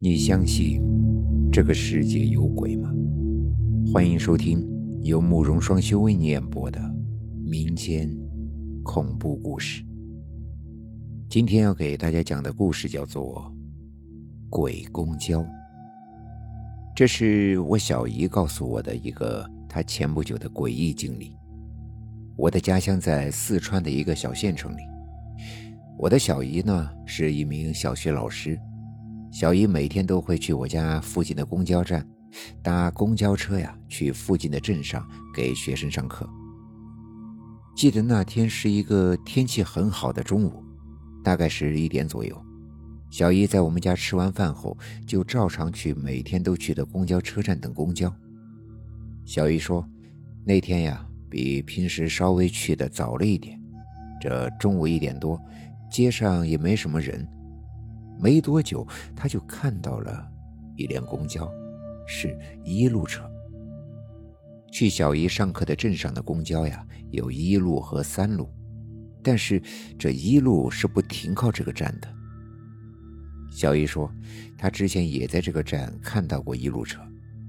[0.00, 0.80] 你相信
[1.50, 2.88] 这个世界有鬼吗？
[3.92, 4.64] 欢迎收听
[5.02, 6.80] 由慕容双修为你演播的
[7.44, 8.08] 民间
[8.84, 9.82] 恐怖故事。
[11.28, 13.52] 今天要给大家讲的故事叫做
[14.48, 15.40] 《鬼公交》。
[16.94, 21.32] 这是我小姨告诉我的一个她前不久的诡异经历。
[22.36, 24.82] 我的家乡在四川的一个小县城里，
[25.98, 28.56] 我的小姨呢是一名小学老师。
[29.30, 32.06] 小姨每天都会去我家附近的公交站，
[32.62, 36.28] 搭公交车呀，去附近的镇上给学生上课。
[37.76, 40.64] 记得那天是一个天气很好的中午，
[41.22, 42.36] 大概是一点左右，
[43.10, 48.12] 小姨在我们家吃完饭后，就照常去每天都去的公交车站等公交。
[49.24, 49.86] 小姨说，
[50.44, 53.60] 那天呀，比平时稍微去的早了一点，
[54.20, 55.40] 这中午一点多，
[55.90, 57.28] 街上也没什么人。
[58.20, 60.26] 没多久，他就看到了
[60.76, 61.50] 一辆公交，
[62.06, 63.22] 是一路车。
[64.70, 68.48] 去小姨上课的镇上的公交呀，有一路和三路，
[69.22, 69.62] 但是
[69.98, 72.08] 这一路是不停靠这个站的。
[73.50, 74.12] 小姨说，
[74.58, 77.00] 她之前也在这个站看到过一路车，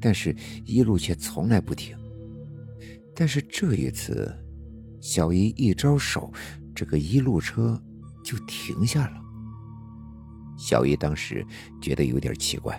[0.00, 1.96] 但是一路却从来不停。
[3.14, 4.32] 但是这一次，
[5.00, 6.32] 小姨一招手，
[6.74, 7.78] 这个一路车
[8.24, 9.20] 就停下了。
[10.60, 11.44] 小姨当时
[11.80, 12.78] 觉得有点奇怪，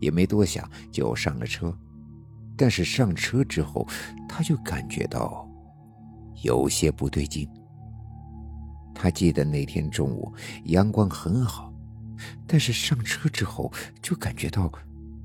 [0.00, 1.74] 也没多想就上了车。
[2.58, 3.88] 但是上车之后，
[4.28, 5.48] 她就感觉到
[6.44, 7.48] 有些不对劲。
[8.94, 10.30] 她记得那天中午
[10.64, 11.72] 阳光很好，
[12.46, 14.70] 但是上车之后就感觉到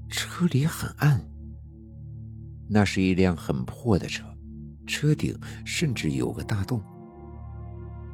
[0.08, 1.22] 车里很暗。
[2.70, 4.23] 那是一辆很破的车，
[4.88, 6.81] 车顶甚至有个大洞。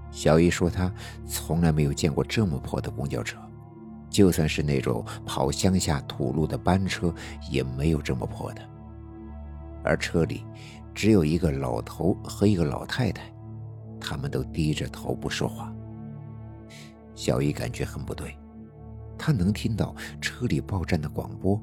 [0.09, 0.92] 小姨说她
[1.28, 3.38] 从来没有见过这么破的公交车。
[4.12, 7.12] 就算是那种跑乡下土路的班车，
[7.50, 8.62] 也没有这么破的。
[9.84, 10.45] 而车里
[10.94, 13.23] 只有一个老头和一个老太太，
[14.00, 15.73] 他们都低着头不说话。
[17.16, 18.38] 小姨感觉很不对，
[19.17, 21.60] 她能听到车里报站的广播，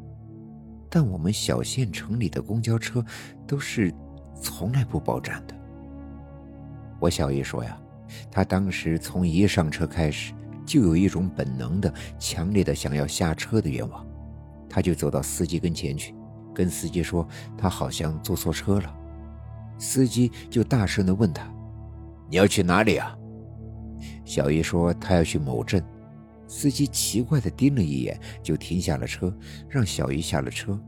[0.88, 3.04] 但我们小县城里的公交车
[3.46, 3.92] 都是
[4.40, 5.54] 从来不报站的。
[6.98, 7.78] 我小姨说呀，
[8.30, 10.32] 她当时从一上车开始。
[10.68, 14.06] 就有一种本能的、强烈的想要下车的愿望，
[14.68, 16.14] 他就走到司机跟前去，
[16.54, 18.94] 跟司机说他好像坐错车了。
[19.78, 21.50] 司机就大声的问他
[22.28, 23.16] ：“你要去哪里啊？”
[24.26, 25.82] 小姨说他要去某镇。
[26.46, 29.34] 司机奇怪的盯了一眼，就停下了车，
[29.68, 30.78] 让小姨下了车。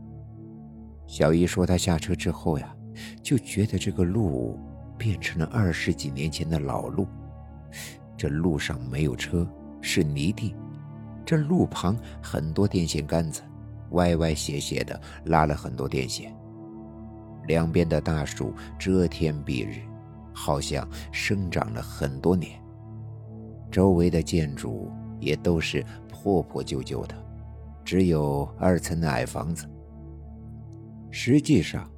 [1.07, 2.75] 小姨说她下车之后呀，
[3.23, 4.59] 就觉得这个路
[4.97, 7.07] 变成了二十几年前的老路，
[8.17, 9.47] 这路上没有车。
[9.81, 10.55] 是泥地，
[11.25, 13.43] 这路旁很多电线杆子，
[13.91, 16.35] 歪歪斜斜的拉了很多电线。
[17.47, 19.81] 两边的大树遮天蔽日，
[20.33, 22.53] 好像生长了很多年。
[23.71, 27.15] 周围的建筑也都是破破旧旧的，
[27.85, 29.69] 只有二层的矮房子。
[31.11, 31.91] 实际上，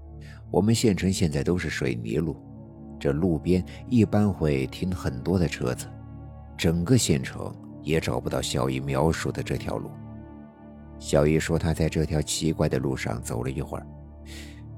[0.50, 2.36] 我们县城现在都是水泥路，
[2.98, 5.86] 这路边一般会停很多的车子，
[6.56, 7.54] 整个县城。
[7.82, 9.90] 也找不到小姨描述的这条路。
[10.98, 13.86] 小姨说，她在这条奇怪的路上走了一会儿，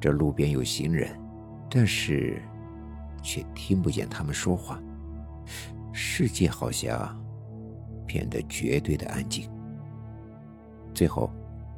[0.00, 1.10] 这路边有行人，
[1.70, 2.42] 但是
[3.22, 4.80] 却听不见他们说话。
[5.92, 7.14] 世界好像
[8.06, 9.50] 变得绝对的安静。
[10.94, 11.30] 最后，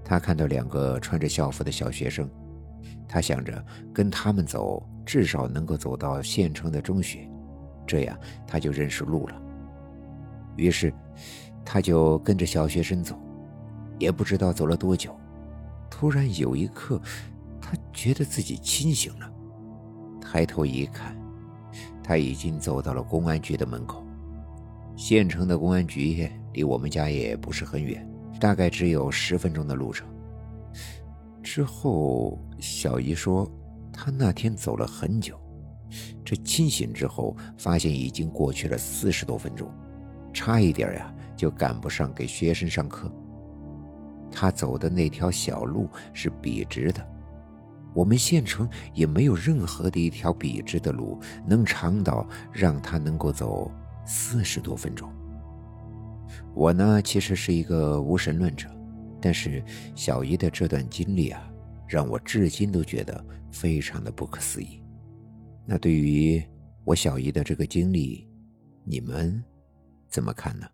[0.04, 2.30] 他看到两个穿着校服的小学生，
[3.08, 7.28] 他想着跟他们走，至少能够走到县城的中学，
[7.86, 8.16] 这样
[8.46, 9.42] 他就认识路了。
[10.56, 10.92] 于是，
[11.64, 13.18] 他就跟着小学生走，
[13.98, 15.14] 也不知道走了多久，
[15.90, 17.00] 突然有一刻，
[17.60, 19.30] 他觉得自己清醒了，
[20.20, 21.16] 抬头一看，
[22.02, 24.04] 他已经走到了公安局的门口。
[24.96, 28.08] 县城的公安局离我们家也不是很远，
[28.40, 30.08] 大概只有十分钟的路程。
[31.42, 33.46] 之后，小姨说，
[33.92, 35.38] 她那天走了很久，
[36.24, 39.70] 这清醒之后，发现已经过去了四十多分钟。
[40.36, 43.10] 差一点呀，就赶不上给学生上课。
[44.30, 47.02] 他走的那条小路是笔直的，
[47.94, 53.70] 我们县城也没有任何的一条笔直的路能长到让他能够走
[54.04, 55.10] 四十多分钟。
[56.54, 58.68] 我呢，其实是一个无神论者，
[59.22, 61.50] 但是小姨的这段经历啊，
[61.88, 64.82] 让我至今都觉得非常的不可思议。
[65.64, 66.44] 那对于
[66.84, 68.28] 我小姨的这个经历，
[68.84, 69.42] 你们？
[70.08, 70.68] 怎么看呢？